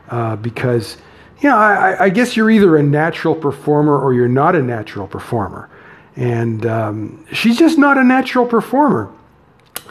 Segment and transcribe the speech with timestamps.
[0.08, 0.96] uh, because,
[1.40, 5.08] you know, I, I, guess you're either a natural performer or you're not a natural
[5.08, 5.68] performer.
[6.16, 9.12] And um, she's just not a natural performer.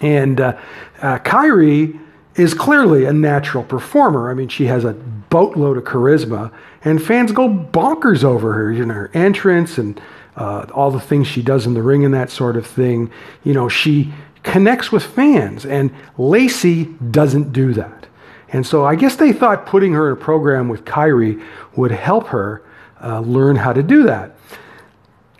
[0.02, 0.58] And uh,
[1.02, 2.00] uh, Kairi
[2.36, 4.32] is clearly a natural performer.
[4.32, 6.52] I mean, she has a boatload of charisma,
[6.84, 10.02] and fans go bonkers over her, you know, her entrance and
[10.38, 13.12] uh, all the things she does in the ring and that sort of thing.
[13.44, 18.08] You know, she connects with fans, and Lacey doesn't do that.
[18.52, 21.44] And so I guess they thought putting her in a program with Kairi
[21.76, 22.64] would help her
[23.02, 24.36] uh, learn how to do that.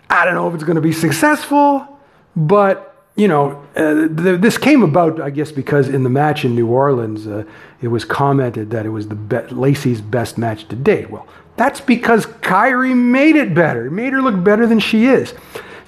[0.08, 1.98] I don't know if it's going to be successful,
[2.36, 6.68] but you know, uh, this came about, I guess, because in the match in New
[6.68, 7.44] Orleans, uh,
[7.82, 11.10] it was commented that it was the be- Lacey's best match to date.
[11.10, 13.90] Well, that's because Kairi made it better.
[13.90, 15.34] Made her look better than she is.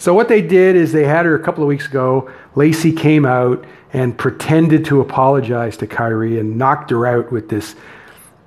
[0.03, 2.29] So what they did is they had her a couple of weeks ago.
[2.57, 7.77] Lacey came out and pretended to apologize to Kairi and knocked her out with this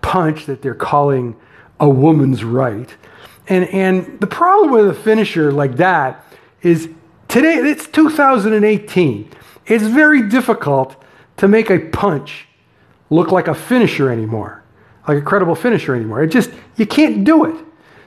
[0.02, 1.34] punch that they're calling
[1.80, 2.94] a woman's right.
[3.48, 6.26] And and the problem with a finisher like that
[6.62, 6.90] is
[7.30, 9.32] today it's 2018.
[9.66, 11.02] It's very difficult
[11.38, 12.50] to make a punch
[13.10, 14.62] look like a finisher anymore,
[15.08, 16.22] like a credible finisher anymore.
[16.22, 17.56] It just you can't do it.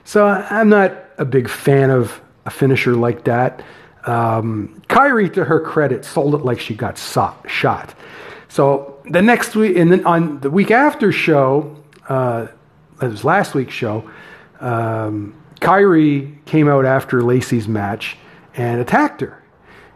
[0.03, 3.61] So I'm not a big fan of a finisher like that.
[4.05, 7.93] Um, Kairi, to her credit, sold it like she got shot.
[8.47, 11.77] So the next week, and then on the week after show,
[12.09, 12.47] uh,
[13.01, 14.09] it was last week's show,
[14.59, 18.17] um, Kairi came out after Lacey's match
[18.55, 19.43] and attacked her,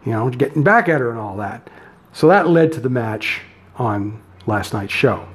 [0.06, 1.68] you know, getting back at her and all that.
[2.12, 3.40] So that led to the match
[3.76, 5.26] on last night's show.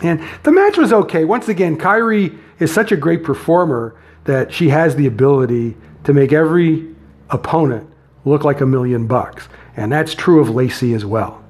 [0.00, 1.24] And the match was okay.
[1.24, 3.94] Once again, Kairi is such a great performer
[4.24, 6.94] that she has the ability to make every
[7.30, 7.88] opponent
[8.24, 9.48] look like a million bucks.
[9.76, 11.42] And that's true of Lacey as well.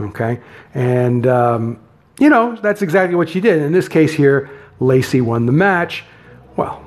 [0.00, 0.40] Okay?
[0.74, 1.78] And, um,
[2.18, 3.62] you know, that's exactly what she did.
[3.62, 4.50] In this case here,
[4.80, 6.04] Lacey won the match.
[6.56, 6.82] Well,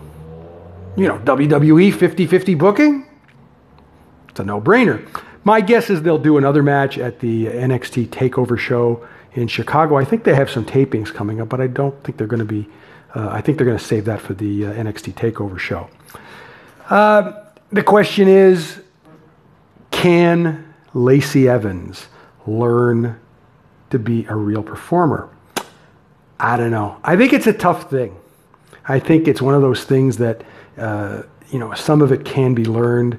[0.96, 3.06] you know, WWE 50 50 booking?
[4.30, 5.08] It's a no brainer.
[5.44, 9.98] My guess is they'll do another match at the NXT TakeOver show in Chicago.
[9.98, 12.46] I think they have some tapings coming up, but I don't think they're going to
[12.46, 12.68] be,
[13.16, 15.90] uh, I think they're going to save that for the uh, NXT TakeOver show.
[16.90, 18.82] Uh, the question is
[19.92, 22.08] can Lacey Evans
[22.46, 23.20] learn
[23.90, 25.30] to be a real performer?
[26.40, 26.98] I don't know.
[27.04, 28.20] I think it's a tough thing.
[28.86, 30.44] I think it's one of those things that,
[30.78, 33.18] uh, you know, some of it can be learned,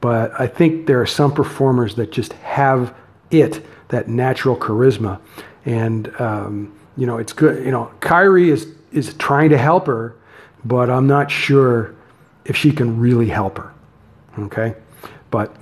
[0.00, 2.94] but I think there are some performers that just have
[3.30, 5.20] it, that natural charisma.
[5.66, 7.62] And, um, you know, it's good.
[7.62, 10.16] You know, Kairi is, is trying to help her,
[10.64, 11.94] but I'm not sure
[12.44, 13.72] if she can really help her.
[14.38, 14.74] Okay?
[15.30, 15.54] But,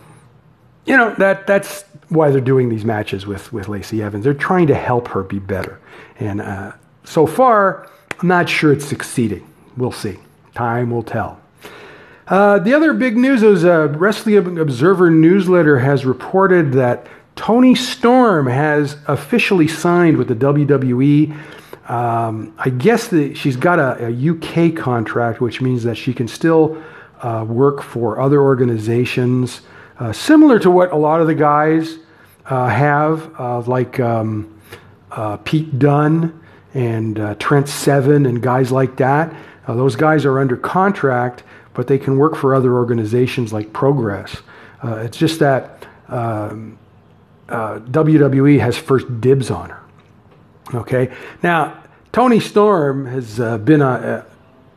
[0.86, 4.24] you know, that, that's why they're doing these matches with, with Lacey Evans.
[4.24, 5.80] They're trying to help her be better.
[6.18, 6.72] And uh,
[7.04, 7.88] so far,
[8.20, 9.46] I'm not sure it's succeeding.
[9.76, 10.18] We'll see.
[10.54, 11.40] Time will tell.
[12.26, 17.74] Uh, the other big news is a uh, Wrestling Observer newsletter has reported that Toni
[17.74, 21.36] Storm has officially signed with the WWE
[21.90, 26.28] um, I guess the, she's got a, a, UK contract, which means that she can
[26.28, 26.80] still
[27.20, 29.62] uh, work for other organizations,
[29.98, 31.98] uh, similar to what a lot of the guys
[32.46, 34.56] uh, have, uh, like um,
[35.10, 36.40] uh, Pete Dunne
[36.74, 39.34] and uh, Trent Seven and guys like that.
[39.66, 41.42] Those guys are under contract,
[41.74, 44.42] but they can work for other organizations like Progress.
[44.82, 46.78] It's just that um,
[47.48, 49.79] WWE has first dibs on her.
[50.74, 51.14] Okay?
[51.42, 51.82] Now,
[52.12, 54.24] Toni Storm has uh, been uh,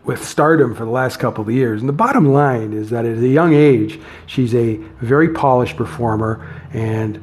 [0.03, 1.81] with stardom for the last couple of years.
[1.81, 6.45] And the bottom line is that at a young age, she's a very polished performer.
[6.73, 7.21] And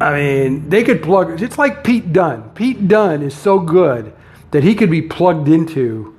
[0.00, 2.50] I mean, they could plug, it's like Pete Dunne.
[2.50, 4.12] Pete Dunne is so good
[4.50, 6.14] that he could be plugged into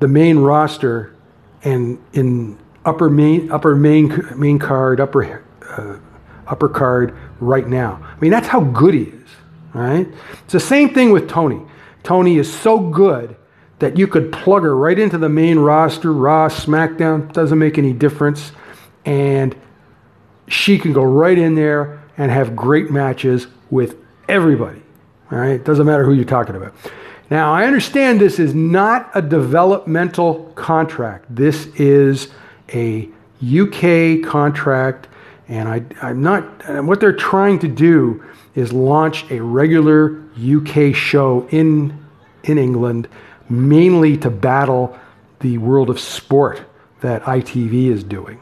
[0.00, 1.14] the main roster
[1.62, 5.96] and in upper main, upper main, main card, upper, uh,
[6.46, 8.00] upper card right now.
[8.02, 9.30] I mean, that's how good he is,
[9.78, 10.08] right?
[10.44, 11.60] It's the same thing with Toni.
[12.02, 13.36] Toni is so good
[13.78, 17.92] that you could plug her right into the main roster, Raw, SmackDown, doesn't make any
[17.92, 18.52] difference.
[19.04, 19.54] And
[20.48, 23.96] she can go right in there and have great matches with
[24.28, 24.82] everybody.
[25.30, 25.62] Right?
[25.62, 26.74] Doesn't matter who you're talking about.
[27.28, 31.26] Now, I understand this is not a developmental contract.
[31.28, 32.28] This is
[32.72, 33.08] a
[33.42, 35.08] UK contract,
[35.48, 38.24] and I, am not, what they're trying to do
[38.56, 42.04] is launch a regular UK show in,
[42.42, 43.06] in England
[43.48, 44.98] mainly to battle
[45.40, 46.62] the world of sport
[47.00, 48.40] that ITV is doing.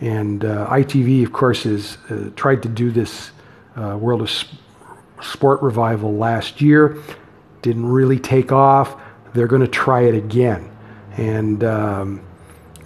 [0.00, 3.30] And uh, ITV, of course, has uh, tried to do this
[3.76, 4.54] uh, world of sp-
[5.22, 6.98] sport revival last year.
[7.62, 9.00] Didn't really take off.
[9.32, 10.70] They're going to try it again.
[11.16, 12.20] And, um,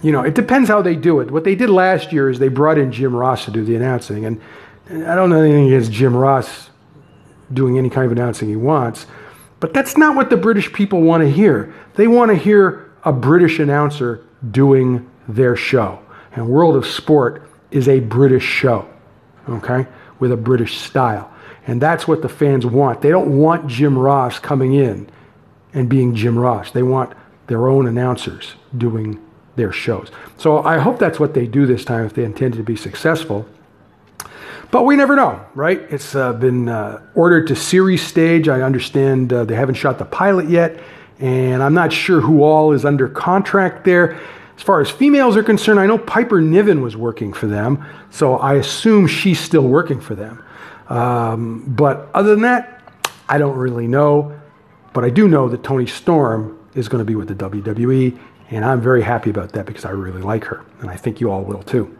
[0.01, 1.29] you know, it depends how they do it.
[1.29, 4.25] What they did last year is they brought in Jim Ross to do the announcing.
[4.25, 4.39] And
[4.89, 6.69] I don't know anything against Jim Ross
[7.53, 9.05] doing any kind of announcing he wants.
[9.59, 11.73] But that's not what the British people want to hear.
[11.95, 15.99] They want to hear a British announcer doing their show.
[16.31, 18.89] And World of Sport is a British show,
[19.47, 19.87] okay,
[20.19, 21.31] with a British style.
[21.67, 23.01] And that's what the fans want.
[23.01, 25.09] They don't want Jim Ross coming in
[25.73, 26.71] and being Jim Ross.
[26.71, 27.13] They want
[27.47, 29.23] their own announcers doing
[29.55, 30.09] their shows.
[30.37, 33.47] So I hope that's what they do this time if they intend to be successful.
[34.71, 35.81] But we never know, right?
[35.89, 38.47] It's uh, been uh, ordered to series stage.
[38.47, 40.79] I understand uh, they haven't shot the pilot yet,
[41.19, 44.19] and I'm not sure who all is under contract there.
[44.55, 48.37] As far as females are concerned, I know Piper Niven was working for them, so
[48.37, 50.43] I assume she's still working for them.
[50.87, 52.83] Um, but other than that,
[53.27, 54.39] I don't really know.
[54.93, 58.19] But I do know that Toni Storm is going to be with the WWE,
[58.51, 61.31] and I'm very happy about that because I really like her, and I think you
[61.31, 61.98] all will too.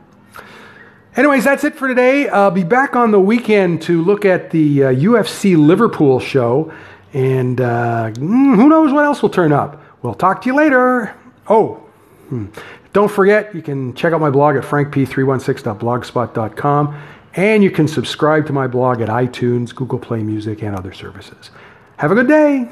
[1.20, 2.30] Anyways, that's it for today.
[2.30, 6.72] I'll be back on the weekend to look at the uh, UFC Liverpool show.
[7.12, 9.84] And uh, mm, who knows what else will turn up.
[10.02, 11.14] We'll talk to you later.
[11.50, 11.84] Oh,
[12.30, 12.46] hmm.
[12.94, 17.02] don't forget, you can check out my blog at frankp316.blogspot.com.
[17.36, 21.50] And you can subscribe to my blog at iTunes, Google Play Music, and other services.
[21.98, 22.70] Have a good day.